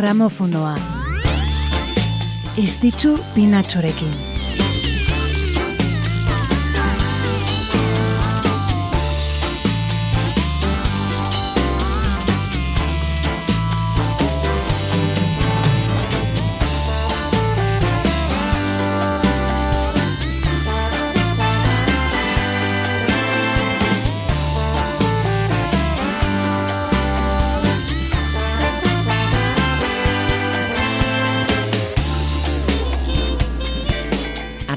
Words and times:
gramofonoa. 0.00 0.74
Ez 2.56 2.72
ditzu 2.80 3.14
pinatxorekin. 3.34 4.29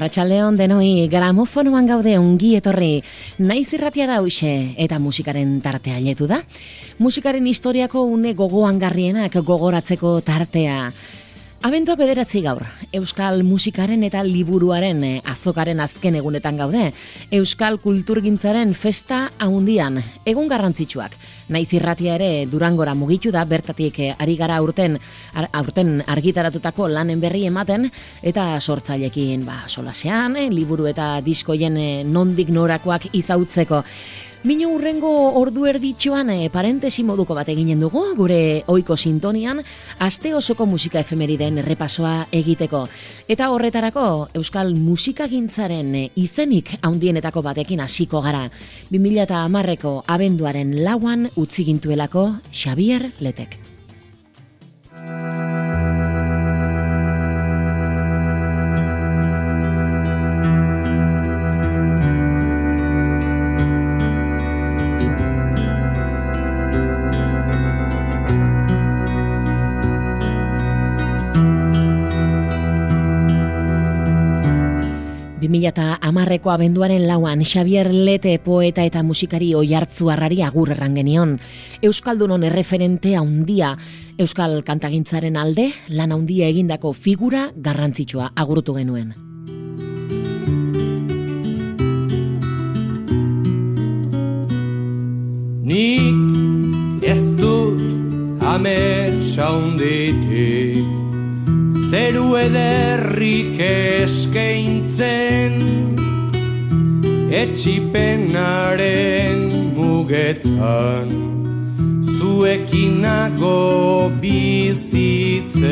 Arratxaldeon 0.04 0.58
denoi 0.60 1.06
gramofonoan 1.08 1.86
gaude 1.88 2.18
ongi 2.20 2.50
etorri, 2.58 2.98
naiz 3.40 3.70
irratia 3.72 4.04
da 4.04 4.18
eta 4.20 4.98
musikaren 5.00 5.62
tartea 5.64 5.96
letu 5.96 6.26
da. 6.28 6.42
Musikaren 6.98 7.46
historiako 7.46 8.02
une 8.04 8.34
gogoan 8.34 8.78
garrienak 8.78 9.32
gogoratzeko 9.32 10.20
tartea. 10.20 10.92
Abentuak 11.64 11.96
bederatzi 11.96 12.42
gaur, 12.44 12.60
Euskal 12.92 13.38
musikaren 13.40 14.02
eta 14.04 14.20
liburuaren 14.20 14.98
eh, 15.06 15.12
azokaren 15.32 15.78
azken 15.80 16.18
egunetan 16.18 16.58
gaude, 16.60 16.90
Euskal 17.32 17.78
kulturgintzaren 17.80 18.74
festa 18.76 19.30
haundian, 19.40 19.96
egun 20.28 20.50
garrantzitsuak. 20.50 21.14
Naiz 21.56 21.70
irratia 21.72 22.18
ere 22.18 22.28
durangora 22.52 22.92
mugitu 22.92 23.32
da, 23.32 23.46
bertatik 23.48 24.02
eh, 24.04 24.10
ari 24.12 24.34
gara 24.36 24.58
aurten, 24.60 24.98
aurten 25.46 25.94
argitaratutako 26.04 26.90
lanen 26.92 27.24
berri 27.24 27.46
ematen, 27.48 27.88
eta 28.20 28.44
sortzailekin 28.60 29.48
ba, 29.48 29.62
solasean, 29.64 30.36
eh, 30.36 30.50
liburu 30.52 30.90
eta 30.92 31.14
diskoien 31.24 31.80
nondik 32.12 32.52
norakoak 32.52 33.08
izautzeko. 33.16 33.80
Mino 34.44 34.68
urrengo 34.76 35.08
ordu 35.40 35.62
erditxoan 35.64 36.28
e, 36.34 36.50
parentesi 36.52 37.00
moduko 37.00 37.32
bat 37.32 37.48
eginen 37.48 37.80
dugu, 37.80 38.02
gure 38.18 38.60
oiko 38.68 38.92
sintonian, 38.92 39.62
aste 40.04 40.34
osoko 40.36 40.66
musika 40.68 41.00
efemeriden 41.00 41.62
errepasoa 41.62 42.26
egiteko. 42.28 42.82
Eta 43.24 43.48
horretarako, 43.54 44.04
Euskal 44.36 44.74
musikagintzaren 44.76 45.94
eh, 45.96 46.06
izenik 46.20 46.74
haundienetako 46.82 47.40
batekin 47.40 47.80
hasiko 47.80 48.20
gara. 48.20 48.50
2000 48.92 49.24
eta 49.24 49.40
amarreko 49.48 49.94
abenduaren 50.12 50.76
lauan 50.84 51.30
utzigintuelako 51.40 52.28
Xavier 52.52 53.14
Letek. 53.24 53.56
Eta 75.62 75.98
amarreko 76.02 76.50
abenduaren 76.50 77.06
lauan 77.06 77.44
Xavier 77.46 77.92
Lete 77.94 78.38
poeta 78.42 78.82
eta 78.82 79.02
musikari 79.06 79.52
oiartzu 79.54 80.10
harrari 80.10 80.42
agur 80.42 80.72
erran 80.74 80.96
genion. 80.98 81.36
Euskaldunon 81.82 82.42
erreferente 82.42 83.14
handia 83.14 83.76
Euskal 84.18 84.64
kantagintzaren 84.66 85.36
alde 85.36 85.68
lan 85.88 86.12
handia 86.12 86.48
egindako 86.48 86.92
figura 86.92 87.52
garrantzitsua 87.54 88.32
agurtu 88.34 88.74
genuen. 88.74 89.14
Nik 95.62 97.06
ez 97.06 97.22
dut 97.38 98.42
ametsa 98.42 99.50
hunditik 99.54 101.03
zeru 101.94 102.32
ederrik 102.34 103.54
eskeintzen 103.62 105.52
etxipenaren 107.42 109.44
mugetan. 109.76 111.12
Zuekinago 112.16 113.60
bizitzen. 114.18 115.62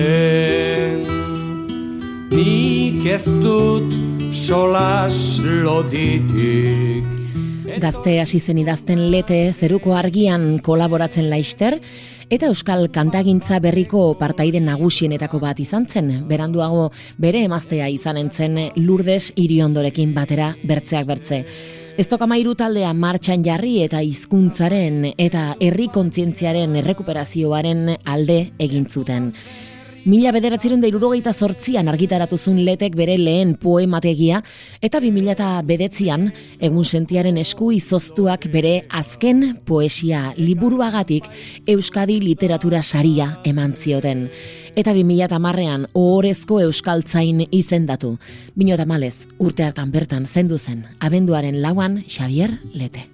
Nik 2.30 3.02
ez 3.16 3.26
dut 3.42 3.90
solas 4.30 5.18
loditik. 5.42 7.10
Gazte 7.82 8.20
hasi 8.22 8.38
zen 8.38 8.62
idazten 8.62 9.10
lete 9.10 9.50
zeruko 9.50 9.98
argian 9.98 10.62
kolaboratzen 10.62 11.26
laister, 11.32 11.80
eta 12.32 12.48
euskal 12.48 12.86
kantagintza 12.88 13.58
berriko 13.60 14.14
partaide 14.16 14.60
nagusienetako 14.64 15.36
bat 15.42 15.58
izan 15.60 15.84
zen, 15.84 16.06
beranduago 16.28 16.86
bere 17.20 17.42
emaztea 17.44 17.90
izan 17.92 18.16
entzen 18.16 18.56
lurdes 18.80 19.34
iriondorekin 19.36 20.14
batera 20.16 20.54
bertzeak 20.64 21.10
bertze. 21.10 21.42
Ez 22.00 22.06
tokamairu 22.08 22.54
taldea 22.56 22.94
martxan 22.96 23.44
jarri 23.44 23.74
eta 23.84 24.00
hizkuntzaren 24.00 25.10
eta 25.12 25.50
herri 25.60 25.90
kontzientziaren 25.92 26.80
errekuperazioaren 26.80 27.98
alde 28.08 28.38
egin 28.56 28.88
zuten. 28.88 29.28
Mila 30.02 30.32
bederatzeron 30.34 30.80
da 30.82 30.88
irurogeita 30.90 31.30
zortzian 31.30 31.86
argitaratu 31.86 32.34
zun 32.34 32.56
letek 32.66 32.96
bere 32.98 33.14
lehen 33.20 33.52
poemategia, 33.54 34.40
eta 34.82 34.98
bi 34.98 35.12
mila 35.14 35.36
eta 35.36 35.50
bedetzian, 35.62 36.24
egun 36.58 36.82
sentiaren 36.82 37.38
esku 37.38 37.70
izoztuak 37.70 38.48
bere 38.50 38.72
azken 38.90 39.60
poesia 39.62 40.32
liburuagatik 40.40 41.28
Euskadi 41.70 42.18
literatura 42.18 42.82
saria 42.82 43.28
eman 43.46 43.76
zioten. 43.78 44.26
Eta 44.74 44.90
bi 44.92 45.06
mila 45.06 45.30
eta 45.30 45.38
marrean 45.38 45.86
ohorezko 45.94 46.58
euskaltzain 46.66 47.46
izendatu. 47.52 48.16
Bino 48.58 48.74
eta 48.74 48.88
malez, 48.90 49.28
urte 49.38 49.62
hartan 49.62 49.94
bertan 49.94 50.26
zendu 50.26 50.58
zen, 50.58 50.82
abenduaren 50.98 51.62
lauan 51.62 52.02
Xavier 52.08 52.58
Lete. 52.74 53.06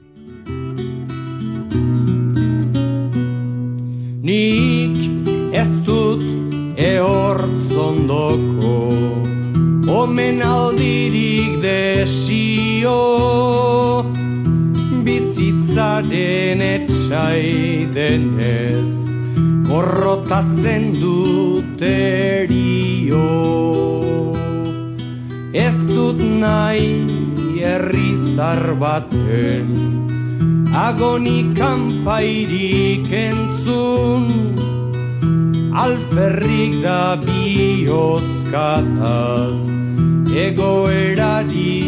Nik 4.25 5.53
ez 5.53 5.69
dut 5.84 6.49
eortzondoko 6.78 8.75
Omen 9.91 10.39
aldirik 10.47 11.59
desio 11.62 12.94
Bizitzaren 15.03 16.62
etxai 16.62 17.91
denez 17.97 18.94
Korrotatzen 19.67 20.87
duterio 21.03 22.47
Ez 25.50 25.75
dut 25.91 26.22
nahi 26.22 26.94
errizar 27.75 28.62
baten 28.78 29.67
Agonikan 30.78 32.05
pairik 32.06 33.11
entzun 33.11 34.68
alferrik 35.78 36.83
da 36.83 37.15
biozkataz 37.27 39.61
egoerari 40.47 41.78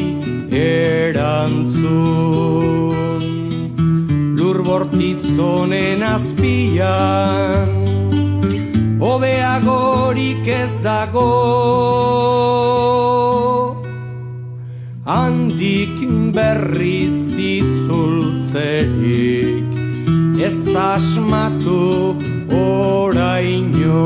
erantzun 0.60 1.90
lur 4.38 4.58
bortitzonen 4.68 6.00
azpian 6.14 7.68
obeagorik 9.12 10.44
ez 10.62 10.74
dago. 10.86 11.32
Handik 15.10 15.96
berri 16.36 17.00
zitzultzerik 17.34 19.70
ez 20.46 20.56
da 20.74 20.84
asmatu 20.94 21.80
oraino. 22.52 23.98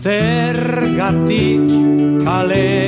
Zergatik 0.00 1.66
kale 2.24 2.79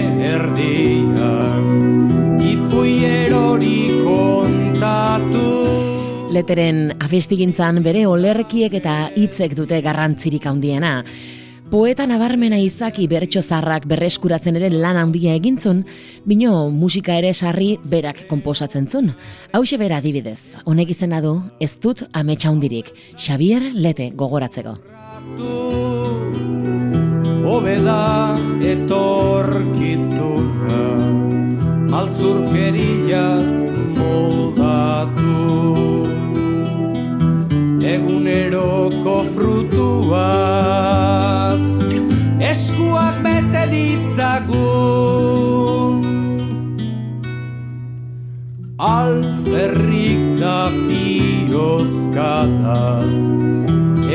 Leteren 6.33 6.95
abestigintzan 7.05 7.83
bere 7.85 8.07
olerkiek 8.09 8.73
eta 8.79 9.11
hitzek 9.21 9.53
dute 9.59 9.83
garrantzirik 9.85 10.47
handiena. 10.49 11.03
Poeta 11.69 12.07
nabarmena 12.09 12.57
izaki 12.61 13.05
bertso 13.09 13.43
zarrak 13.43 13.85
berreskuratzen 13.89 14.57
ere 14.57 14.71
lan 14.73 14.97
handia 14.97 15.35
egintzun, 15.37 15.85
bino 16.25 16.71
musika 16.73 17.17
ere 17.21 17.35
sarri 17.35 17.79
berak 17.85 18.27
konposatzen 18.31 18.89
zun. 18.89 19.13
Hau 19.53 19.63
bera 19.79 19.97
adibidez, 20.01 20.57
honek 20.65 20.91
izena 20.97 21.21
du, 21.21 21.43
ez 21.61 21.77
dut 21.77 22.03
ametsa 22.13 22.51
hundirik, 22.51 22.93
Xavier 23.17 23.63
Lete 23.75 24.11
gogoratzeko. 24.17 24.77
Obeda 27.45 28.39
etorkizuna, 28.73 30.33
maltzurkeriaz 31.93 33.73
moldatu. 33.97 35.92
Eguneroko 37.83 39.25
frutua, 39.35 40.31
eskuak 42.39 43.17
bete 43.25 43.65
ditzagun. 43.73 45.23
Alferrik 48.79 50.23
da 50.41 50.71
biozkataz 50.89 51.99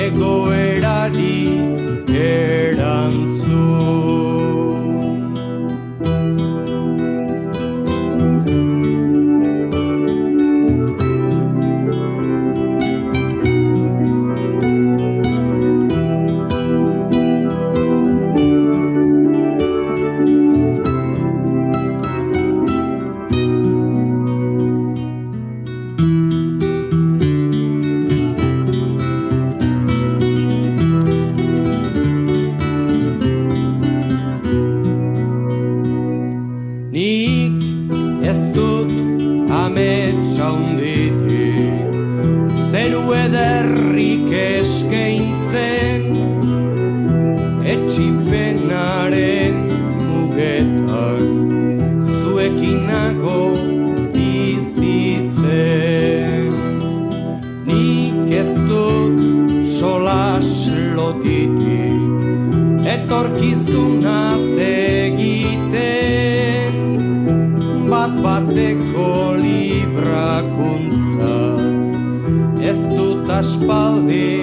Egoerari 0.08 1.44
erantzun 2.24 3.37
zuekin 52.22 52.80
nago 52.88 53.42
bizitzen. 54.14 55.44
Nik 57.68 58.16
solas 59.78 60.52
lotitik, 60.96 62.00
etorkizuna 62.96 64.22
zegiten, 64.56 66.74
bat 67.92 68.14
bateko 68.24 69.12
librakuntzaz, 69.44 71.80
ez 72.72 72.80
dut 72.96 73.28
aspaldi 73.40 74.37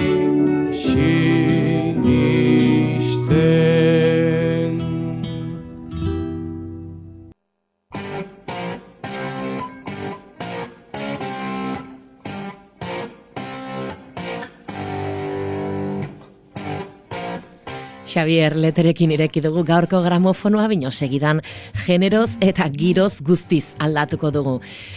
Xavier 18.15 18.53
Leterekin 18.55 19.11
ireki 19.11 19.41
dugu 19.43 19.65
gaurko 19.67 19.99
gramofonoa 19.99 20.69
bino 20.71 20.87
segidan 20.87 21.41
generoz 21.83 22.37
eta 22.39 22.69
giroz 22.71 23.17
guztiz 23.27 23.73
aldatuko 23.83 24.29
dugu. 24.31 24.53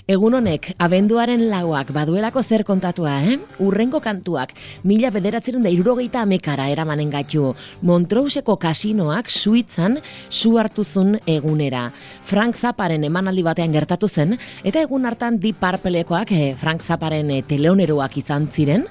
Egun 0.07 0.37
honek, 0.39 0.69
abenduaren 0.79 1.43
lauak 1.51 1.91
baduelako 1.97 2.45
zer 2.45 2.63
kontatua, 2.69 3.17
eh? 3.27 3.35
Urrengo 3.59 3.99
kantuak, 4.05 4.53
mila 4.87 5.11
bederatzerun 5.11 5.67
da 5.67 5.73
irurogeita 5.75 6.23
amekara 6.23 6.69
eramanen 6.71 7.11
gaitu. 7.11 7.57
Montrouseko 7.83 8.55
kasinoak 8.63 9.33
suitzan 9.35 9.99
su 10.29 10.55
hartuzun 10.59 11.19
egunera. 11.27 11.89
Frank 12.23 12.55
Zapparen 12.55 13.03
emanaldi 13.09 13.43
batean 13.43 13.75
gertatu 13.75 14.07
zen, 14.07 14.37
eta 14.63 14.85
egun 14.87 15.11
hartan 15.11 15.41
di 15.43 15.53
parpelekoak 15.59 16.33
eh, 16.39 16.55
Frank 16.55 16.87
Zapparen 16.87 17.35
eh, 17.35 17.43
teleoneroak 17.43 18.21
izan 18.23 18.47
ziren, 18.47 18.87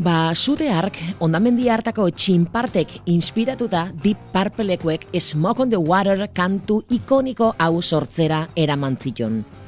ba, 0.00 0.32
sude 0.32 0.72
hark, 0.72 0.96
ondamendi 1.20 1.68
hartako 1.68 2.08
txinpartek 2.08 3.02
inspiratuta 3.12 3.65
eta 3.66 3.88
Deep 4.02 4.32
Purpleekuek 4.32 5.08
Smoke 5.18 5.62
on 5.62 5.70
the 5.70 5.76
Water 5.80 6.28
kantu 6.32 6.82
ikoniko 6.88 7.52
hau 7.58 7.82
sortzera 7.82 8.46
eramantzitun. 8.56 9.40
Tragedia 9.44 9.65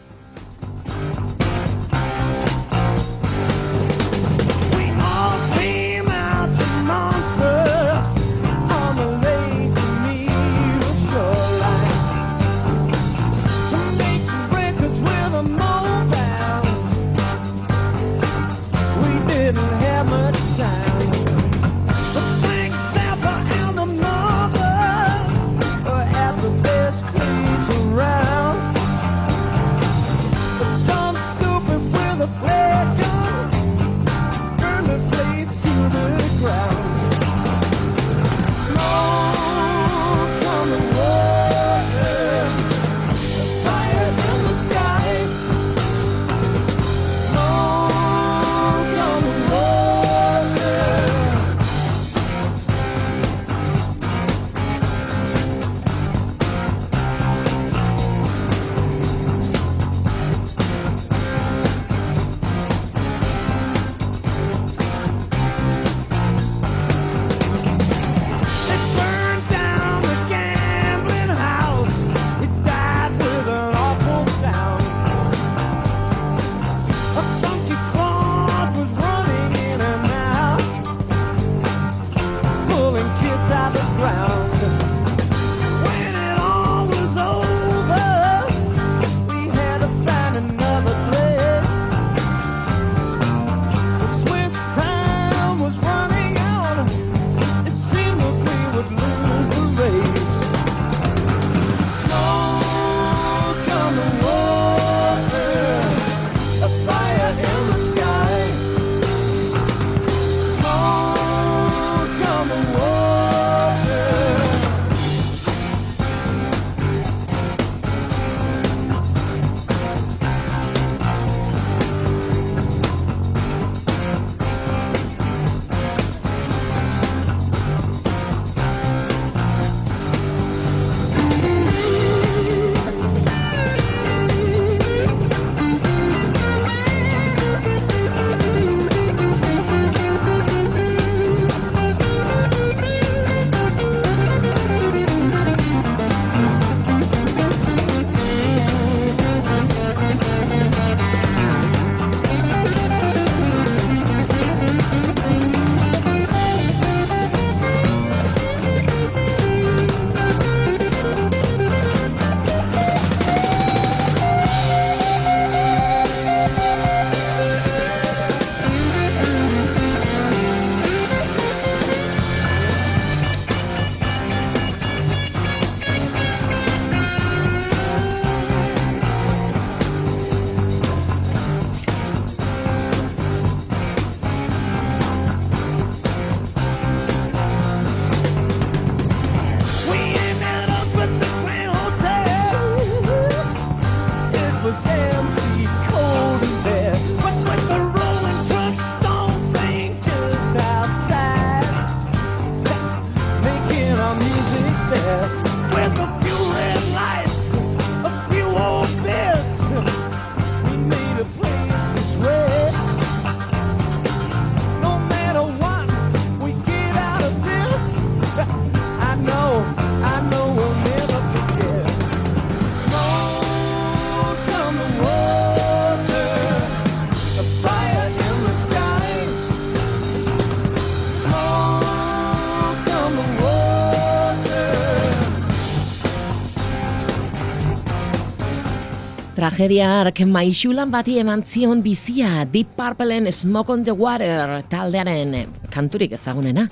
ark 239.48 240.20
maixulan 240.26 240.90
bati 240.90 241.18
eman 241.18 241.42
zion 241.42 241.82
bizia 241.82 242.44
Deep 242.44 242.76
Purpleen 242.76 243.32
Smoke 243.32 243.70
on 243.70 243.82
the 243.82 243.92
Water 243.92 244.62
taldearen 244.68 245.46
kanturik 245.70 246.12
ezagunena. 246.12 246.68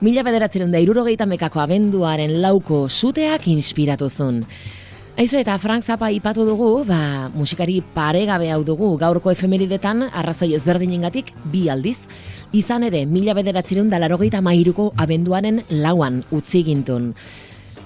Mila 0.00 0.22
bederatzerun 0.22 0.70
da 0.70 0.78
irurogeita 0.78 1.26
mekako 1.26 1.60
abenduaren 1.60 2.40
lauko 2.40 2.88
zuteak 2.88 3.48
inspiratu 3.48 4.08
zuen. 4.08 4.44
Aizu 5.18 5.36
eta 5.40 5.58
Frank 5.58 5.84
Zappa 5.84 6.10
ipatu 6.10 6.46
dugu, 6.46 6.84
ba, 6.84 7.28
musikari 7.34 7.82
paregabe 7.82 8.50
hau 8.52 8.62
dugu 8.64 8.96
gaurko 8.96 9.30
efemeridetan 9.30 10.06
arrazoi 10.12 10.54
ezberdinengatik 10.54 11.34
bi 11.44 11.68
aldiz. 11.68 11.98
Izan 12.52 12.84
ere, 12.84 13.06
mila 13.06 13.34
bederatzerun 13.34 13.90
da 13.90 13.98
larogeita 13.98 14.40
mairuko 14.40 14.92
abenduaren 14.96 15.64
lauan 15.70 16.22
utzi 16.30 16.62
gintun. 16.62 17.14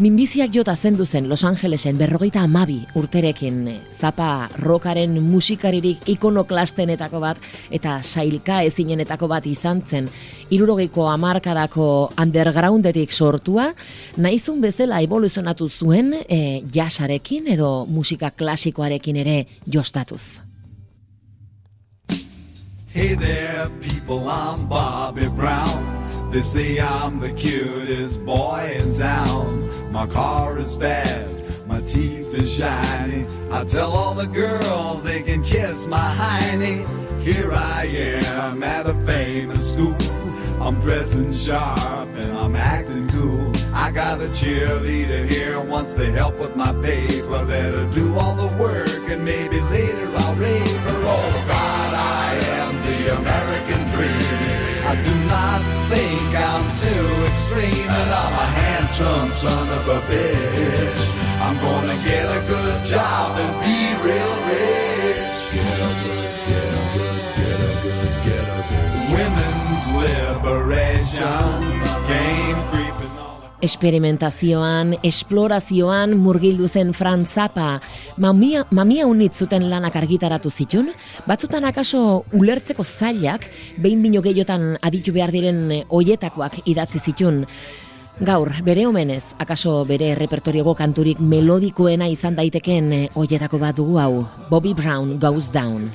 Minbiziak 0.03 0.51
jota 0.51 0.73
zendu 0.75 1.05
zen 1.07 1.29
Los 1.29 1.45
Angelesen 1.47 1.95
berrogeita 1.95 2.41
amabi 2.43 2.81
urterekin 2.99 3.61
zapa 3.95 4.49
rokaren 4.59 5.21
musikaririk 5.23 6.09
ikonoklastenetako 6.11 7.21
bat 7.23 7.39
eta 7.71 8.01
sailka 8.03 8.65
ezinenetako 8.67 9.29
bat 9.31 9.47
izan 9.47 9.85
zen 9.87 10.11
irurogeiko 10.51 11.07
amarkadako 11.13 12.11
undergroundetik 12.19 13.15
sortua 13.15 13.69
naizun 14.17 14.61
bezala 14.61 14.99
evoluzionatu 15.07 15.69
zuen 15.71 16.11
e, 16.27 16.63
jasarekin 16.75 17.47
edo 17.55 17.87
musika 17.87 18.33
klasikoarekin 18.35 19.17
ere 19.23 19.47
jostatuz. 19.65 20.41
Hey 22.91 23.15
there, 23.15 23.71
people, 23.81 24.27
I'm 24.29 24.67
Bobby 24.67 25.29
Brown. 25.29 26.04
They 26.35 26.41
say 26.41 26.81
I'm 26.81 27.21
the 27.21 27.31
cutest 27.31 28.25
boy 28.25 28.77
in 28.81 28.93
town. 28.93 29.93
My 29.93 30.05
car 30.09 30.59
is 30.59 30.77
fast, 30.77 31.47
my 31.69 31.81
teeth 31.83 32.37
are 32.37 32.45
shiny. 32.45 33.25
I 33.53 33.63
tell 33.63 33.93
all 33.93 34.15
the 34.15 34.27
girls 34.27 35.05
they 35.05 35.23
can 35.23 35.45
kiss 35.45 35.87
my 35.87 35.97
hiney. 35.97 36.85
Here 37.21 37.53
I 37.53 37.85
am 37.85 38.65
at 38.65 38.89
a 38.89 38.95
famous 39.03 39.75
school. 39.75 39.95
I'm 40.61 40.81
dressing 40.81 41.31
sharp 41.31 42.09
and 42.17 42.37
I'm 42.37 42.57
acting 42.57 43.09
cool. 43.11 43.53
I 43.73 43.93
got 43.93 44.21
a 44.21 44.27
cheerleader 44.27 45.31
here 45.31 45.61
wants 45.61 45.95
to 45.95 46.11
help 46.11 46.37
with 46.41 46.57
my 46.57 46.73
paper. 46.83 47.45
Let 47.45 47.75
her 47.75 47.89
do 47.93 48.13
all 48.19 48.35
the 48.35 48.49
work 48.61 49.09
and 49.09 49.25
maybe 49.25 49.61
later 49.61 50.11
I'll 50.17 50.35
rape 50.35 50.67
her. 50.67 51.01
Oh 51.07 51.45
God, 51.47 51.95
I 51.95 52.35
am 52.59 52.75
the 52.83 53.19
American 53.19 53.84
too 56.77 57.07
extreme, 57.31 57.89
and 57.89 58.11
I'm 58.11 58.33
a 58.35 58.47
handsome 58.59 59.31
son 59.33 59.69
of 59.79 59.89
a 59.89 60.01
bitch. 60.11 61.03
I'm 61.41 61.57
gonna 61.59 61.97
get 62.03 62.27
a 62.27 62.41
good 62.49 62.85
job 62.85 63.39
and 63.39 63.55
be 63.63 63.95
real 64.03 64.35
rich. 64.51 65.37
Get 65.55 65.79
a 65.79 65.93
good, 66.03 66.35
get 66.51 66.71
a 66.75 66.85
good, 66.95 67.23
get 67.39 67.59
a 67.63 67.75
good, 67.85 68.11
get 68.27 68.43
a 68.43 68.63
good. 68.71 69.01
Women's 69.15 69.85
liberation 70.03 71.94
Experimentazioan, 73.65 74.99
esplorazioan 75.07 76.19
murgildu 76.21 76.69
zen 76.69 76.93
Franz 76.93 77.31
Zappa. 77.33 77.79
Mamia, 78.21 78.67
mamia 78.71 79.07
unitzuten 79.09 79.65
lanak 79.71 79.97
argitaratu 79.97 80.53
zitun, 80.53 80.91
batzutan 81.25 81.65
akaso 81.65 82.25
ulertzeko 82.37 82.85
zailak, 82.85 83.49
behin 83.81 84.05
bino 84.05 84.21
gehiotan 84.21 84.75
aditu 84.85 85.17
behar 85.17 85.33
diren 85.33 85.65
oietakoak 85.89 86.61
idatzi 86.69 87.01
zitun. 87.01 87.45
Gaur, 88.21 88.53
bere 88.63 88.85
omenez, 88.87 89.33
akaso 89.43 89.81
bere 89.89 90.13
repertorioko 90.15 90.77
kanturik 90.79 91.19
melodikoena 91.19 92.07
izan 92.13 92.37
daiteken 92.37 92.93
oietako 93.17 93.59
bat 93.65 93.81
dugu 93.81 93.99
hau, 93.99 94.27
Bobby 94.51 94.77
Brown 94.77 95.17
Goes 95.19 95.51
Down. 95.57 95.89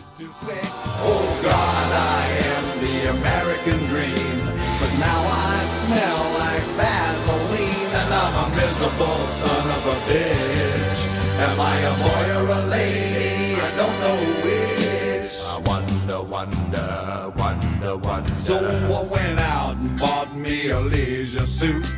Am 11.41 11.57
I 11.57 11.75
a 11.79 11.93
boy 12.03 12.25
or 12.37 12.47
a 12.59 12.65
lady? 12.67 13.55
I 13.55 13.69
don't 13.79 13.97
know 14.03 14.19
which. 14.43 15.31
I 15.47 15.57
wonder, 15.71 16.21
wonder, 16.21 17.33
wonder, 17.37 17.97
wonder. 17.97 18.33
So 18.33 18.57
I 18.57 19.03
went 19.09 19.39
out 19.39 19.77
and 19.77 19.97
bought 19.97 20.35
me 20.35 20.69
a 20.69 20.81
leisure 20.81 21.45
suit. 21.45 21.89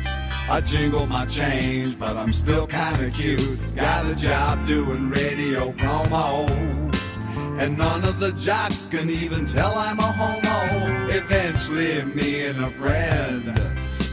I 0.48 0.60
jingle 0.60 1.06
my 1.06 1.26
change, 1.26 1.98
but 1.98 2.16
I'm 2.16 2.32
still 2.32 2.68
kinda 2.68 3.10
cute. 3.10 3.58
Got 3.74 4.06
a 4.06 4.14
job 4.14 4.64
doing 4.64 5.10
radio 5.10 5.72
promo. 5.72 6.48
And 7.58 7.76
none 7.76 8.04
of 8.04 8.20
the 8.20 8.30
jocks 8.32 8.86
can 8.86 9.10
even 9.10 9.46
tell 9.46 9.74
I'm 9.74 9.98
a 9.98 10.12
homo. 10.20 10.58
Eventually, 11.10 12.04
me 12.04 12.46
and 12.46 12.64
a 12.64 12.70
friend 12.70 13.71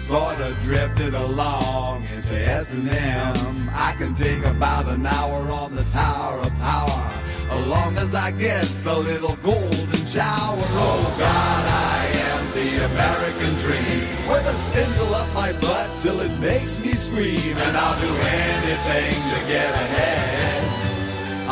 sort 0.09 0.41
of 0.41 0.59
drifted 0.61 1.13
along 1.13 2.03
into 2.15 2.33
S&M. 2.33 3.69
I 3.71 3.93
can 3.95 4.15
take 4.15 4.43
about 4.43 4.87
an 4.87 5.05
hour 5.05 5.39
on 5.51 5.75
the 5.75 5.83
Tower 5.83 6.39
of 6.39 6.51
Power, 6.57 7.13
as 7.51 7.67
long 7.67 7.95
as 7.95 8.15
I 8.15 8.31
get 8.31 8.65
a 8.87 8.97
little 8.97 9.35
golden 9.43 10.03
shower. 10.15 10.65
Oh 10.81 11.15
God, 11.15 11.63
I 11.93 12.09
am 12.25 12.41
the 12.57 12.69
American 12.89 13.53
dream, 13.61 14.01
with 14.27 14.49
a 14.49 14.57
spindle 14.57 15.13
up 15.13 15.31
my 15.35 15.51
butt 15.61 15.87
till 15.99 16.19
it 16.21 16.35
makes 16.39 16.81
me 16.81 16.93
scream, 16.93 17.55
and 17.65 17.77
I'll 17.77 18.01
do 18.01 18.09
anything 18.09 19.13
to 19.13 19.39
get 19.45 19.69
ahead. 19.85 20.61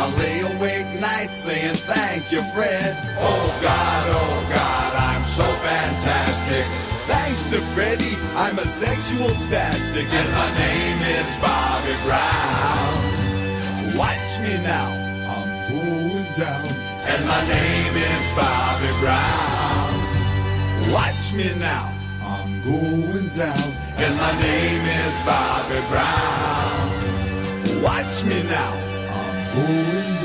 I 0.02 0.04
lay 0.18 0.40
awake 0.58 1.00
nights 1.00 1.38
saying 1.46 1.76
thank 1.76 2.32
you, 2.32 2.42
Fred. 2.56 2.98
Oh 3.20 3.60
God, 3.62 4.04
oh 4.18 4.48
God, 4.50 4.96
I'm 4.96 5.28
so 5.28 5.46
fantastic. 5.62 6.87
Thanks 7.28 7.46
to 7.48 7.60
Freddie, 7.76 8.16
I'm 8.38 8.58
a 8.58 8.66
sexual 8.66 9.28
spastic, 9.32 10.08
and 10.10 10.32
my 10.32 10.50
name 10.58 11.02
is 11.02 11.28
Bobby 11.44 11.94
Brown. 12.08 13.04
Watch 14.00 14.40
me 14.40 14.56
now, 14.64 14.96
I'm 15.36 15.52
going 15.68 16.24
down, 16.40 16.72
and 17.12 17.26
my 17.28 17.42
name 17.50 17.98
is 17.98 18.32
Bobby 18.34 18.94
Brown. 19.04 19.92
Watch 20.94 21.34
me 21.34 21.52
now, 21.60 21.92
I'm 22.24 22.62
going 22.64 23.28
down, 23.36 23.74
and 23.98 24.16
my 24.16 24.32
name 24.40 24.86
is 24.86 25.20
Bobby 25.28 25.82
Brown. 25.92 26.88
Watch 27.84 28.24
me 28.24 28.42
now, 28.44 28.74
I'm 29.20 29.36
going 29.54 30.16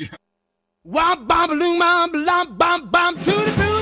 down. 0.00 0.16
Wop 0.94 1.18
bam 1.28 1.48
balloon 1.48 1.78
bam 1.78 2.10
blam 2.12 2.46
bam 2.56 2.88
bam 2.90 3.14
to 3.24 3.30
the 3.46 3.52
boot 3.58 3.77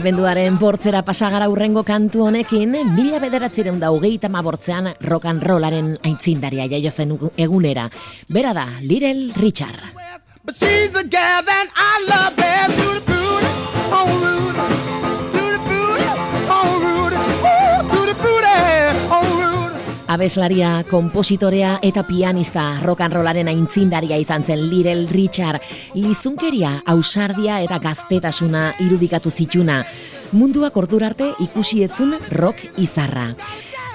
Abenduaren 0.00 0.54
bortzera 0.56 1.02
pasagara 1.04 1.50
urrengo 1.52 1.82
kantu 1.84 2.22
honekin, 2.24 2.72
mila 2.94 3.18
bederatzireun 3.20 3.76
da 3.82 3.90
hogeita 3.92 4.30
bortzean 4.32 4.94
rock 5.04 5.26
and 5.26 5.42
rollaren 5.42 5.98
aitzindaria 6.02 6.64
jaio 6.72 6.90
zen 6.90 7.12
egunera. 7.36 7.90
Bera 8.32 8.54
da, 8.54 8.64
Little 8.80 9.34
Richard. 9.36 9.76
But 10.42 10.56
she's 10.56 10.90
the 10.92 11.04
gal 11.04 11.42
that 11.44 11.68
I 11.76 12.06
love 12.08 12.34
best 12.34 12.78
to 12.78 13.00
the 13.04 14.49
Abeslaria, 20.10 20.82
kompositorea 20.90 21.76
eta 21.86 22.02
pianista 22.02 22.80
rock 22.82 23.04
and 23.04 23.14
rollaren 23.14 23.46
aintzindaria 23.46 24.16
izan 24.18 24.42
zen 24.42 24.64
Little 24.66 25.06
Richard. 25.06 25.62
Lizunkeria, 25.94 26.80
ausardia 26.84 27.60
eta 27.62 27.78
gaztetasuna 27.78 28.72
irudikatu 28.82 29.30
zituna. 29.30 29.84
Munduak 30.32 30.76
ordurarte 30.82 31.30
ikusi 31.46 31.84
etzun 31.86 32.16
rock 32.34 32.66
izarra. 32.82 33.28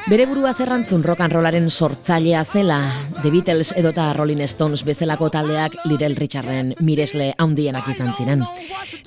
Bere 0.06 0.28
burua 0.30 0.52
zerrantzun 0.54 1.02
rock 1.02 1.24
and 1.26 1.34
rollaren 1.34 1.72
sortzailea 1.72 2.44
zela, 2.46 2.76
The 3.24 3.32
Beatles 3.34 3.72
edota 3.74 4.12
Rolling 4.14 4.44
Stones 4.48 4.84
bezalako 4.86 5.32
taldeak 5.34 5.80
Little 5.90 6.14
Richarden 6.14 6.76
miresle 6.86 7.32
handienak 7.42 7.88
izan 7.90 8.14
ziren. 8.14 8.44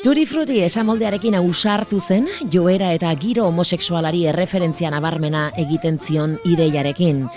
Tutti 0.03 0.27
Frutti 0.27 0.59
esamoldearekin 0.67 1.39
ausartu 1.39 2.01
zen, 2.01 2.27
joera 2.51 2.91
eta 2.97 3.15
giro 3.15 3.47
homosexualari 3.47 4.25
erreferentzia 4.27 4.91
nabarmena 4.91 5.53
egiten 5.57 6.01
zion 6.03 6.35
ideiarekin. 6.45 7.29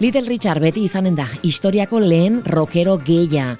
Little 0.00 0.26
Richard 0.26 0.58
beti 0.58 0.82
izanen 0.88 1.14
da, 1.14 1.28
historiako 1.46 2.00
lehen 2.02 2.40
rockero 2.44 2.96
geia. 2.98 3.52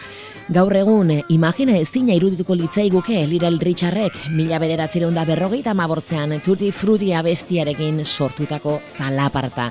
Gaur 0.50 0.74
egun, 0.76 1.12
imagina 1.30 1.76
ezina 1.78 2.16
irudituko 2.18 2.56
litzaiguke 2.58 3.20
Little 3.30 3.60
Richardrek 3.62 4.16
mila 4.34 4.58
bederatzireun 4.58 5.14
da 5.14 5.22
berrogeita 5.28 5.76
mabortzean 5.78 6.40
Tutti 6.42 6.72
Frutti 6.74 7.12
abestiarekin 7.14 8.02
sortutako 8.04 8.80
zalaparta. 8.84 9.70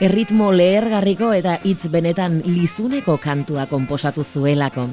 Erritmo 0.00 0.52
lehergarriko 0.52 1.32
eta 1.34 1.58
hitz 1.64 1.88
benetan 1.90 2.38
lizuneko 2.46 3.18
kantua 3.18 3.66
konposatu 3.66 4.22
zuelako. 4.22 4.86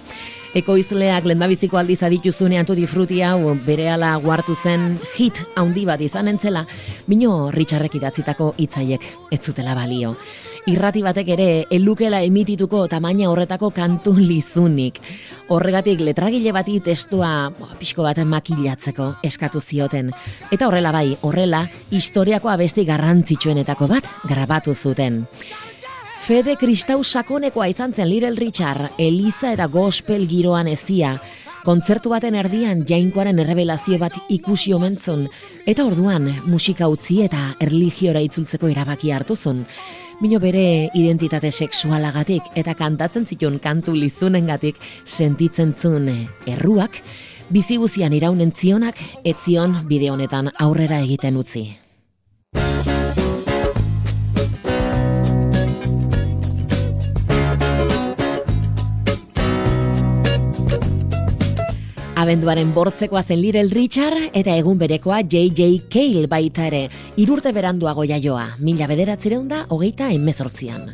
Ekoizleak 0.54 1.26
lendabiziko 1.26 1.80
aldiz 1.80 2.04
adituzunean 2.06 2.68
tuti 2.70 2.86
fruti 2.86 3.22
hau 3.26 3.56
berehala 3.66 4.12
guartu 4.22 4.54
zen 4.54 5.00
hit 5.18 5.42
handi 5.58 5.86
bat 5.89 6.02
izan 6.02 6.30
entzela, 6.30 6.66
bino 7.08 7.50
Richardrek 7.52 7.98
idatzitako 7.98 8.54
hitzaiek 8.62 9.08
ez 9.34 9.42
zutela 9.42 9.74
balio 9.74 10.13
irrati 10.70 11.02
batek 11.04 11.30
ere 11.36 11.48
elukela 11.74 12.22
emitituko 12.24 12.86
tamaina 12.88 13.28
horretako 13.32 13.72
kantu 13.76 14.13
lizunik. 14.20 15.00
Horregatik 15.52 16.00
letragile 16.00 16.54
bati 16.56 16.80
testua 16.84 17.52
pixko 17.80 18.06
bat 18.06 18.22
makilatzeko 18.24 19.10
eskatu 19.28 19.60
zioten. 19.60 20.13
Eta 20.52 20.70
horrela 20.70 20.94
bai, 20.96 21.18
horrela 21.22 21.66
historiako 21.92 22.54
abesti 22.54 22.88
garrantzitsuenetako 22.88 23.92
bat 23.92 24.10
grabatu 24.30 24.74
zuten. 24.74 25.26
Fede 26.24 26.54
Kristau 26.56 27.02
sakonekoa 27.04 27.66
izan 27.68 27.92
zen 27.92 28.08
Little 28.08 28.38
Richard, 28.40 28.94
Eliza 28.98 29.50
eta 29.52 29.66
Gospel 29.68 30.24
giroan 30.32 30.70
ezia, 30.72 31.18
kontzertu 31.68 32.14
baten 32.14 32.38
erdian 32.40 32.86
jainkoaren 32.88 33.42
errebelazio 33.44 34.00
bat 34.00 34.16
ikusi 34.32 34.72
omentzun, 34.72 35.26
eta 35.68 35.84
orduan 35.84 36.30
musika 36.48 36.88
utzi 36.88 37.20
eta 37.26 37.58
erligiora 37.60 38.24
itzultzeko 38.24 38.72
erabaki 38.72 39.12
hartu 39.12 39.36
zuen. 39.36 39.66
Mino 40.24 40.40
bere 40.40 40.88
identitate 40.96 41.52
sexualagatik 41.52 42.54
eta 42.56 42.72
kantatzen 42.72 43.28
zituen 43.28 43.60
kantu 43.60 43.92
lizunengatik 43.92 44.80
sentitzen 45.04 45.76
zuen 45.76 46.08
erruak, 46.48 47.04
bizi 47.52 47.76
guzian 47.76 48.16
iraunen 48.16 48.56
zionak, 48.56 48.96
etzion 49.28 49.82
bide 49.92 50.14
honetan 50.16 50.54
aurrera 50.56 51.04
egiten 51.04 51.36
utzi. 51.36 51.83
Abenduaren 62.24 62.70
bortzekoa 62.72 63.20
zen 63.20 63.42
Little 63.42 63.68
Richard 63.76 64.30
eta 64.32 64.54
egun 64.56 64.78
berekoa 64.80 65.18
J.J. 65.28 65.90
Cale 65.92 66.30
baita 66.32 66.70
ere. 66.70 66.86
Irurte 67.20 67.52
beranduago 67.52 68.06
jaioa, 68.08 68.46
mila 68.64 68.88
bederatzireun 68.88 69.50
da, 69.52 69.66
hogeita 69.68 70.08
enmezortzian. 70.16 70.94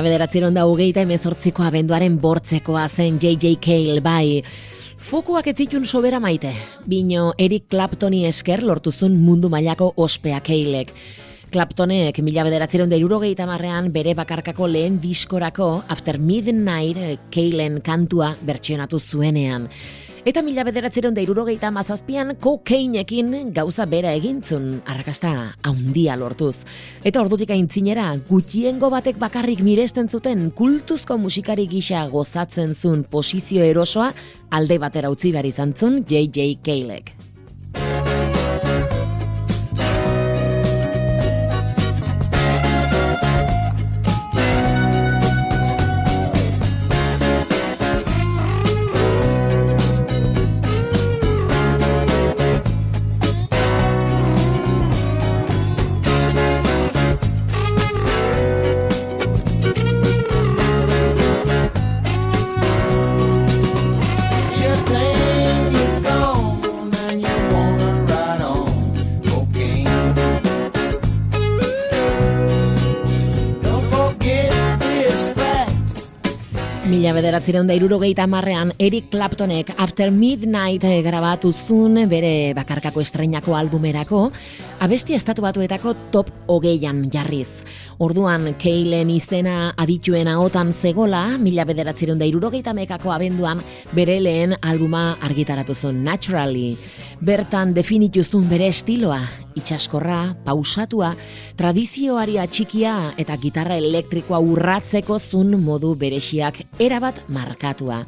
Mila 0.00 0.14
bederatzeron 0.14 0.54
da 0.56 0.62
hogeita 0.64 1.02
emezortziko 1.04 1.60
abenduaren 1.60 2.14
bortzekoa 2.22 2.86
zen 2.88 3.18
J.J. 3.20 3.58
Cale 3.60 4.00
bai. 4.00 4.40
Fokuak 4.96 5.46
ez 5.48 5.56
sobera 5.84 6.18
maite. 6.18 6.54
Bino 6.86 7.34
Eric 7.36 7.68
Claptoni 7.68 8.24
esker 8.24 8.62
lortuzun 8.62 9.20
mundu 9.20 9.50
mailako 9.50 9.92
ospea 9.96 10.40
Calek. 10.40 10.94
Claptonek 11.50 12.18
mila 12.22 12.44
bederatzeron 12.44 12.88
da 12.88 12.96
irurogeita 12.96 13.44
marrean 13.44 13.92
bere 13.92 14.14
bakarkako 14.14 14.68
lehen 14.68 15.00
diskorako 15.00 15.84
After 15.86 16.18
Midnight 16.18 17.20
Calen 17.30 17.82
kantua 17.82 18.36
bertsionatu 18.40 18.98
zuenean. 18.98 19.68
Eta 20.20 20.42
mila 20.44 20.66
bederatzeron 20.68 21.14
da 21.16 21.22
irurogeita 21.24 21.70
mazazpian 21.72 22.34
kokeinekin 22.44 23.54
gauza 23.56 23.86
bera 23.88 24.12
egintzun, 24.18 24.82
arrakasta 24.84 25.30
haundia 25.64 26.16
lortuz. 26.20 26.66
Eta 27.04 27.22
ordutik 27.24 27.54
aintzinera, 27.54 28.10
gutxiengo 28.28 28.90
batek 28.92 29.16
bakarrik 29.22 29.64
miresten 29.64 30.12
zuten 30.12 30.50
kultuzko 30.52 31.16
musikari 31.16 31.66
gisa 31.70 32.04
gozatzen 32.12 32.74
zuen 32.74 33.04
posizio 33.08 33.64
erosoa 33.64 34.12
alde 34.50 34.78
batera 34.78 35.08
utzi 35.08 35.32
behar 35.32 35.48
izan 35.48 35.72
zuen 35.72 36.02
J.J. 36.04 36.60
Kalek. 36.68 37.14
Mila 76.90 77.12
bederatzireun 77.14 77.68
da 77.70 77.74
irurogeita 77.78 78.24
marrean 78.26 78.72
Eric 78.82 79.12
Claptonek 79.12 79.68
After 79.78 80.10
Midnight 80.10 80.82
eh, 80.82 80.96
grabatu 81.06 81.52
zuen 81.54 82.00
bere 82.10 82.50
bakarkako 82.56 82.98
estreinako 83.04 83.54
albumerako, 83.54 84.24
abesti 84.82 85.14
estatu 85.14 85.44
batuetako 85.44 85.92
top 86.10 86.32
hogeian 86.50 87.04
jarriz. 87.12 87.62
Orduan, 88.02 88.56
Keilen 88.58 89.12
izena 89.14 89.68
adituen 89.78 90.26
ahotan 90.32 90.72
zegola, 90.72 91.36
mila 91.38 91.62
bederatzireun 91.68 92.18
da 92.18 92.26
irurogeita 92.26 92.74
mekako 92.74 93.14
abenduan 93.14 93.62
bere 93.94 94.18
lehen 94.18 94.56
albuma 94.58 95.12
argitaratu 95.22 95.76
zuen 95.76 96.02
Naturally. 96.02 96.74
Bertan 97.22 97.70
definitu 97.76 98.24
zuen 98.24 98.50
bere 98.50 98.66
estiloa, 98.74 99.20
itxaskorra, 99.60 100.34
pausatua, 100.44 101.14
tradizioari 101.60 102.38
atxikia 102.42 103.14
eta 103.20 103.36
gitarra 103.40 103.78
elektrikoa 103.78 104.40
urratzeko 104.42 105.20
zun 105.20 105.58
modu 105.62 105.94
beresiak 106.00 106.64
erabat 106.80 107.22
markatua. 107.28 108.04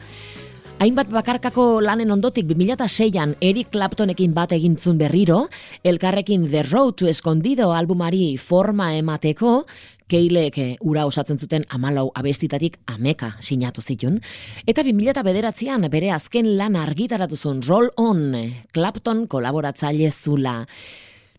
Hainbat 0.83 1.13
bakarkako 1.15 1.79
lanen 1.79 2.11
ondotik 2.11 2.49
2006an 2.49 3.37
Eric 3.39 3.69
Claptonekin 3.71 4.33
bat 4.35 4.51
egintzun 4.57 4.97
berriro, 4.99 5.45
elkarrekin 5.87 6.49
The 6.51 6.65
Road 6.67 6.97
to 6.99 7.07
Escondido 7.07 7.69
albumari 7.71 8.35
forma 8.35 8.89
emateko, 8.97 9.61
Keilek 10.13 10.59
eh, 10.59 10.73
ura 10.85 11.07
osatzen 11.07 11.39
zuten 11.39 11.63
amalau 11.71 12.11
abestitatik 12.19 12.81
ameka 12.91 13.37
sinatu 13.41 13.81
zitun, 13.81 14.19
eta 14.67 14.83
2009an 14.85 15.89
bere 15.89 16.11
azken 16.13 16.51
lan 16.59 16.77
argitaratu 16.77 17.39
zuen 17.39 17.63
Roll 17.63 17.89
On, 17.97 18.35
Clapton 18.75 19.29
kolaboratzaile 19.31 20.11
zula. 20.11 20.67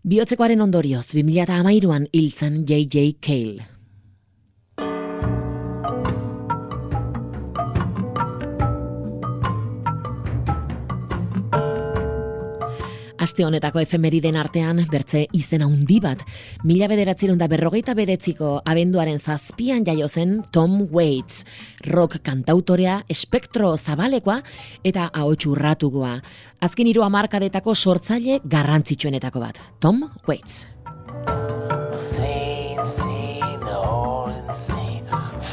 Biotzekoaren 0.03 0.59
ondorioz, 0.59 1.13
2008an 1.15 2.09
hiltzen 2.11 2.65
J.J. 2.67 3.13
Cale. 3.23 3.72
Aste 13.23 13.45
honetako 13.47 13.79
efemeriden 13.79 14.35
artean 14.35 14.81
bertze 14.91 15.21
izena 15.37 15.69
handi 15.69 16.01
bat. 16.03 16.25
Mila 16.67 16.89
bederatzerun 16.91 17.37
da 17.39 17.47
berrogeita 17.47 17.93
bedetziko 17.95 18.57
abenduaren 18.67 19.15
zazpian 19.19 19.85
jaio 19.87 20.09
zen 20.09 20.41
Tom 20.51 20.81
Waits. 20.91 21.45
Rock 21.87 22.17
kantautorea, 22.25 22.97
espektro 23.07 23.77
zabalekoa 23.77 24.41
eta 24.83 25.07
ahots 25.13 25.47
urratukoa. 25.47 26.17
Azken 26.67 26.91
hiru 26.91 27.05
hamarkadetako 27.07 27.75
sortzaile 27.75 28.41
garrantzitsuenetako 28.43 29.39
bat. 29.45 29.61
Tom 29.79 30.03
Waits. 30.27 30.67
Scene, 31.95 32.83
scene, 32.83 33.59
the. 33.63 34.03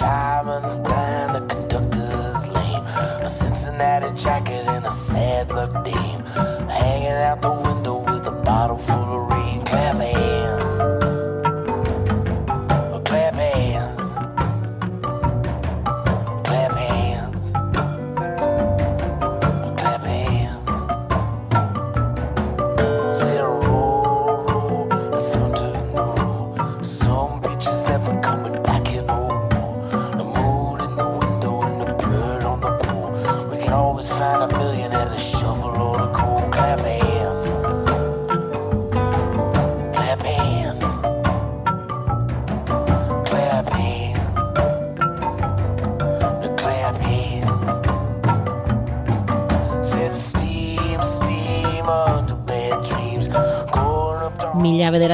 Fireman's 0.00 0.74
blind, 0.76 1.34
the 1.36 1.54
conductor's 1.54 2.48
lame. 2.48 2.82
A 3.22 3.28
Cincinnati 3.28 4.10
jacket 4.16 4.66
and 4.66 4.86
a 4.86 4.90
sad 4.90 5.50
look 5.52 5.84
dame. 5.84 6.09
Out 7.20 7.42
the 7.42 7.52
window 7.52 7.98
with 7.98 8.26
a 8.28 8.30
bottle 8.30 8.78
full 8.78 9.09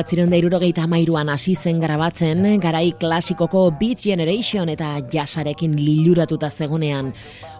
Mila 0.06 0.22
bederatziron 0.22 0.30
da 0.30 0.38
irurogeita 0.38 0.82
amairuan 0.84 1.28
hasi 1.28 1.56
zen 1.56 1.80
grabatzen, 1.80 2.60
garai 2.60 2.92
klasikoko 2.94 3.72
Beat 3.74 4.04
Generation 4.04 4.68
eta 4.68 5.00
jasarekin 5.10 5.74
liluratuta 5.74 6.48
zegonean. 6.48 7.12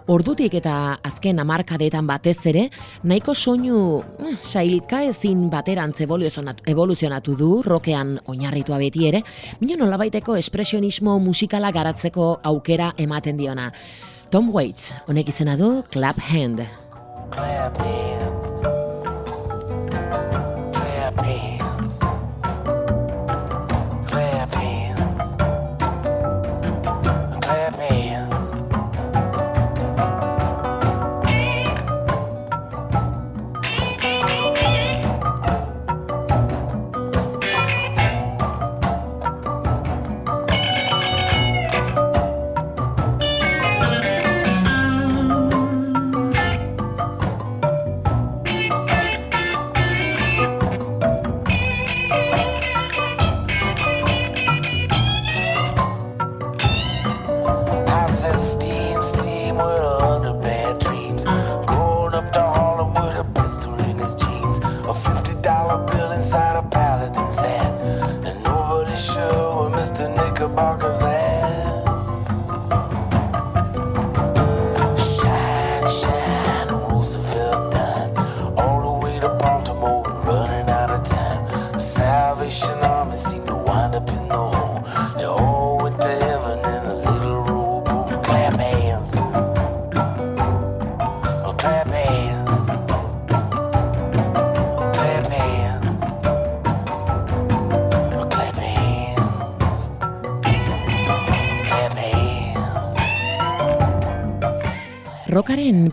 Ordutik 0.07 0.53
eta 0.55 0.97
azken 1.03 1.39
hamarkadetan 1.39 2.07
batez 2.07 2.37
ere, 2.47 2.69
nahiko 3.03 3.35
soinu 3.35 3.99
eh, 3.99 4.37
sailka 4.41 5.03
ezin 5.03 5.49
baterantz 5.49 5.99
evoluzionatu, 5.99 7.35
du, 7.35 7.51
rokean 7.65 8.17
oinarritua 8.25 8.77
beti 8.77 9.09
ere, 9.09 9.23
bino 9.59 9.75
nolabaiteko 9.75 10.37
espresionismo 10.37 11.19
musikala 11.19 11.71
garatzeko 11.71 12.39
aukera 12.43 12.93
ematen 12.97 13.35
diona. 13.35 13.73
Tom 14.31 14.53
Waits, 14.55 14.93
honek 15.07 15.35
izena 15.35 15.57
du 15.57 15.83
Clap 15.91 16.23
Hand. 16.31 16.63
clap 17.29 17.75
hands. 17.77 18.46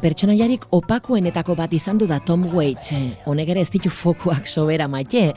Pertsonaiarik 0.04 0.66
opakuenetako 0.76 1.54
bat 1.56 1.72
izan 1.72 1.96
du 1.96 2.06
da 2.06 2.18
Tom 2.20 2.42
Waits. 2.52 2.92
Honek 3.24 3.54
ere 3.54 3.62
ez 3.64 3.70
ditu 3.72 3.88
fokuak 3.88 4.46
sobera 4.50 4.88
maite. 4.88 5.30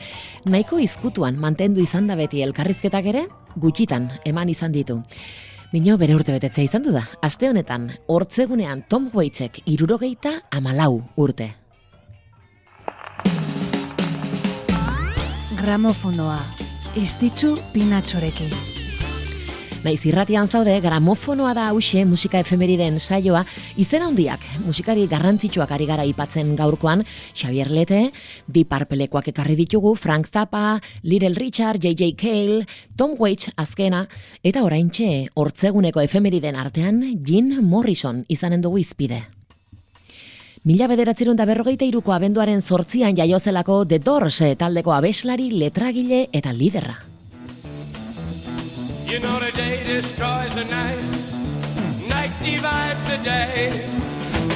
Nahiko 0.44 0.80
izkutuan 0.84 1.38
mantendu 1.40 1.80
izan 1.80 2.08
da 2.10 2.16
beti 2.18 2.42
elkarrizketak 2.44 3.08
ere, 3.14 3.24
gutxitan 3.56 4.10
eman 4.28 4.52
izan 4.52 4.74
ditu. 4.76 5.00
Bino 5.72 5.96
bere 6.00 6.16
urte 6.16 6.36
betetzea 6.36 6.68
izan 6.68 6.84
du 6.84 6.92
da. 6.92 7.06
Aste 7.24 7.48
honetan, 7.48 7.88
hortzegunean 8.08 8.84
Tom 8.88 9.08
Waitsek 9.14 9.62
irurogeita 9.64 10.34
amalau 10.52 11.00
urte. 11.16 11.54
Gramofonoa. 15.62 16.42
Estitzu 16.96 17.56
pinatxorekin. 17.72 18.77
Naiz 19.88 20.02
irratian 20.04 20.44
zaude, 20.44 20.74
gramofonoa 20.84 21.54
da 21.56 21.70
hause 21.72 22.02
musika 22.04 22.42
efemeriden 22.42 22.98
saioa, 23.00 23.40
izen 23.80 24.02
handiak 24.04 24.42
musikari 24.66 25.06
garrantzitsuak 25.08 25.72
ari 25.72 25.86
gara 25.88 26.04
ipatzen 26.04 26.50
gaurkoan, 26.58 27.06
Xavier 27.32 27.70
Lete, 27.72 28.02
Deep 28.44 28.68
Purplekoak 28.68 29.30
ekarri 29.32 29.56
ditugu, 29.56 29.94
Frank 29.96 30.28
Zappa, 30.28 30.82
Little 31.00 31.32
Richard, 31.40 31.80
J.J. 31.80 32.12
Cale, 32.20 32.66
Tom 33.00 33.16
Waits 33.16 33.54
azkena, 33.56 34.04
eta 34.44 34.60
oraintxe 34.68 35.30
hortzeguneko 35.32 36.04
efemeriden 36.04 36.60
artean, 36.60 37.00
Jim 37.24 37.54
Morrison 37.64 38.26
izanen 38.28 38.60
dugu 38.60 38.84
izpide. 38.84 39.24
Mila 40.68 40.84
bederatzerun 40.92 41.38
da 41.38 41.48
berrogeita 41.48 41.88
iruko 41.88 42.12
abenduaren 42.12 42.60
sortzian 42.60 43.16
jaiozelako 43.16 43.86
The 43.88 44.04
Doors 44.04 44.42
taldeko 44.60 44.92
abeslari, 44.92 45.48
letragile 45.48 46.26
eta 46.36 46.52
liderra. 46.52 47.07
You 49.08 49.18
know 49.20 49.40
the 49.40 49.50
day 49.52 49.82
destroys 49.84 50.54
the 50.54 50.64
night, 50.66 51.00
night 52.08 52.30
divides 52.42 53.08
the 53.08 53.16
day. 53.24 53.86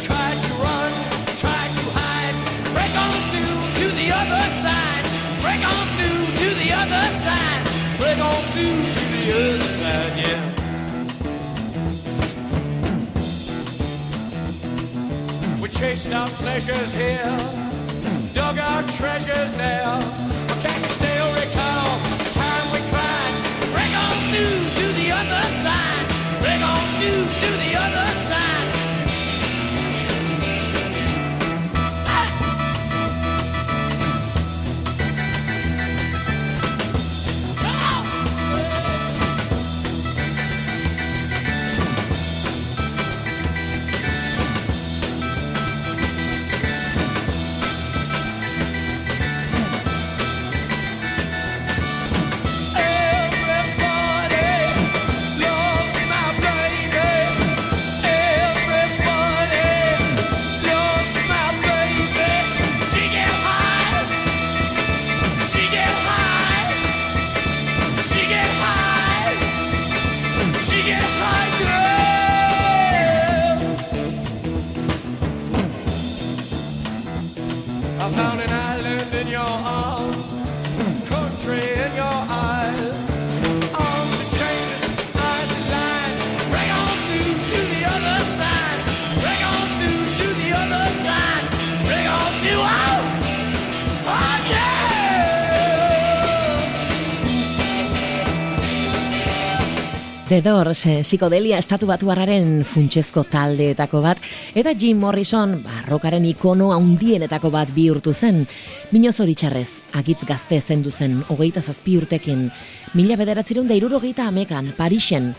Try 0.05 0.35
to 0.45 0.55
run, 0.61 0.93
try 1.41 1.63
to 1.79 1.85
hide, 1.97 2.37
break 2.75 2.95
on 3.05 3.15
through 3.33 3.57
to 3.81 3.87
the 3.97 4.13
other 4.13 4.45
side, 4.61 5.05
break 5.41 5.65
on 5.65 5.87
through 5.97 6.25
to 6.37 6.49
the 6.61 6.71
other 6.71 7.05
side, 7.25 7.65
break 7.99 8.19
on 8.23 8.43
through 8.53 8.83
to 8.93 9.03
the 9.17 9.25
other 9.41 9.63
side, 9.81 10.15
yeah. 10.21 10.43
We 15.63 15.69
chased 15.71 16.13
our 16.13 16.29
pleasures 16.29 16.93
here, 16.93 17.39
dug 18.35 18.59
our 18.59 18.83
treasures 18.83 19.55
there. 19.55 20.23
The 100.33 100.41
Doors, 100.41 100.87
psikodelia 101.05 101.59
estatu 101.61 101.85
batu 101.85 102.09
harraren 102.09 102.63
funtsezko 102.65 103.27
taldeetako 103.29 104.01
bat, 104.01 104.23
eta 104.57 104.73
Jim 104.73 105.03
Morrison, 105.05 105.59
barrokaren 105.61 106.25
ikono 106.25 106.71
handienetako 106.73 107.51
bat 107.53 107.69
bihurtu 107.75 108.15
zen. 108.17 108.47
Mino 108.97 109.13
zoritxarrez, 109.13 109.67
agitz 109.93 110.25
gazte 110.25 110.63
zendu 110.63 110.89
zen, 110.89 111.19
hogeita 111.29 111.61
zazpi 111.61 111.99
urtekin. 112.01 112.47
Mila 112.97 113.21
bederatzireun 113.21 113.69
da 113.69 113.77
irurogeita 113.77 114.25
amekan, 114.33 114.73
Parisen, 114.79 115.35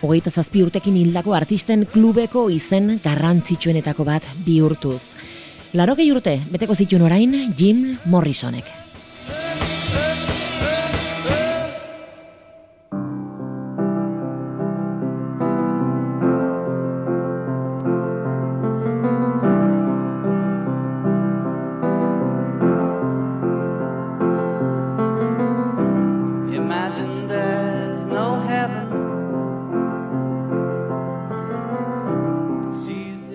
hogeita 0.00 0.32
zazpi 0.32 0.64
urtekin 0.64 0.96
hildako 0.96 1.36
artisten 1.36 1.84
klubeko 1.84 2.48
izen 2.48 2.94
garrantzitsuenetako 3.04 4.08
bat 4.08 4.32
bihurtuz. 4.48 5.10
Larogei 5.76 6.08
urte, 6.08 6.38
beteko 6.48 6.72
zituen 6.72 7.04
orain, 7.04 7.52
Jim 7.52 7.98
Morrisonek. 8.08 8.78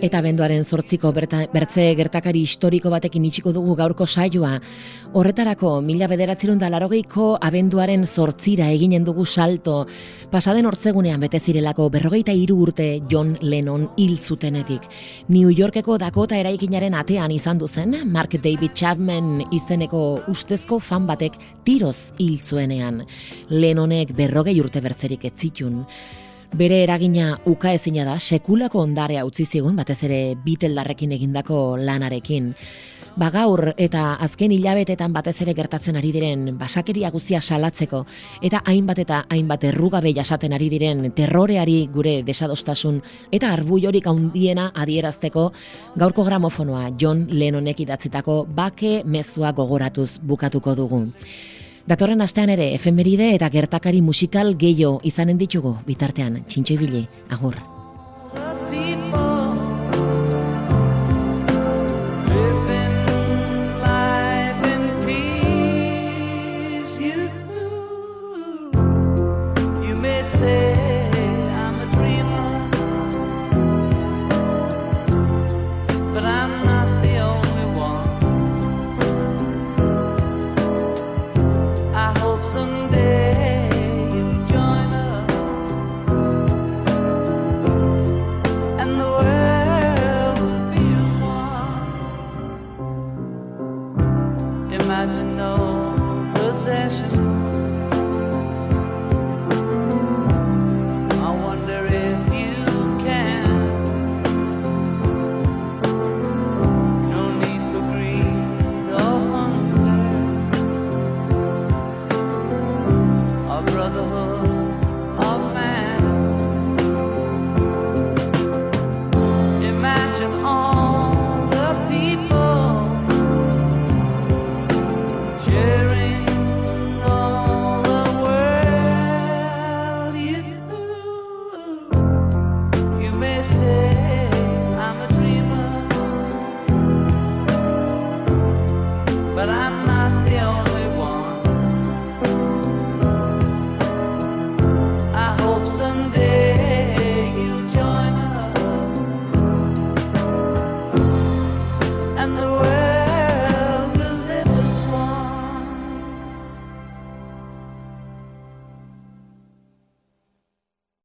Eta 0.04 0.20
benduaren 0.20 0.66
zortziko 0.68 1.14
berta, 1.16 1.46
bertze 1.54 1.86
gertakari 1.96 2.42
historiko 2.44 2.90
batekin 2.92 3.24
itxiko 3.24 3.54
dugu 3.56 3.72
gaurko 3.80 4.04
saioa. 4.04 4.58
Horretarako, 5.16 5.78
mila 5.80 6.10
bederatzerun 6.12 6.58
da 6.60 6.68
larogeiko 6.74 7.30
abenduaren 7.40 8.04
zortzira 8.04 8.68
eginen 8.76 9.06
dugu 9.08 9.24
salto. 9.24 9.78
Pasaden 10.34 10.68
hortzegunean 10.68 11.24
bete 11.24 11.40
zirelako 11.40 11.86
berrogeita 11.94 12.36
hiru 12.36 12.58
urte 12.66 12.88
John 13.08 13.38
Lennon 13.40 13.86
hil 13.96 14.18
zutenetik. 14.20 14.90
New 15.30 15.54
Yorkeko 15.56 15.96
Dakota 16.02 16.36
eraikinaren 16.36 17.00
atean 17.00 17.32
izan 17.32 17.64
duzen, 17.64 17.96
Mark 18.12 18.36
David 18.44 18.76
Chapman 18.76 19.46
izeneko 19.56 20.04
ustezko 20.28 20.82
fan 20.84 21.08
batek 21.08 21.40
tiroz 21.64 22.12
hil 22.18 22.42
zuenean. 22.44 23.06
Lennonek 23.56 24.12
berrogei 24.20 24.60
urte 24.60 24.84
bertzerik 24.84 25.24
ez 25.32 25.34
zitun. 25.38 25.86
Bere 26.54 26.84
eragina 26.84 27.40
uka 27.50 27.72
ezina 27.74 28.04
da 28.06 28.20
sekulako 28.22 28.84
ondarea 28.86 29.24
utzi 29.26 29.42
zigun 29.46 29.74
batez 29.74 30.04
ere 30.06 30.36
Beatledarrekin 30.38 31.16
egindako 31.16 31.80
lanarekin. 31.82 32.52
Ba 33.18 33.32
gaur 33.34 33.72
eta 33.82 34.04
azken 34.22 34.54
hilabetetan 34.54 35.16
batez 35.18 35.34
ere 35.42 35.56
gertatzen 35.58 35.98
ari 35.98 36.12
diren 36.14 36.46
basakeria 36.60 37.10
guztia 37.10 37.42
salatzeko 37.42 38.04
eta 38.46 38.62
hainbat 38.70 39.02
eta 39.02 39.24
hainbat 39.34 39.66
errugabe 39.72 40.14
jasaten 40.14 40.54
ari 40.54 40.70
diren 40.70 41.10
terroreari 41.18 41.88
gure 41.94 42.20
desadostasun 42.22 43.02
eta 43.32 43.50
arbuiorik 43.54 44.06
handiena 44.14 44.70
adierazteko 44.76 45.52
gaurko 45.98 46.30
gramofonoa 46.30 46.92
John 47.02 47.28
Lennonek 47.32 47.82
idatzitako 47.88 48.44
bake 48.46 49.02
mezua 49.06 49.54
gogoratuz 49.58 50.20
bukatuko 50.22 50.76
dugu. 50.76 51.08
Datorren 51.84 52.24
astean 52.24 52.48
ere 52.54 52.70
efemeride 52.78 53.34
eta 53.36 53.50
gertakari 53.52 54.00
musikal 54.02 54.56
gehiago 54.56 55.02
izanen 55.04 55.42
ditugu 55.42 55.76
bitartean 55.88 56.40
txintxo 56.48 56.80
ibili, 56.80 57.06
agur. 57.30 57.60